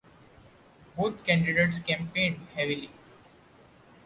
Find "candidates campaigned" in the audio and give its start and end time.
1.23-2.47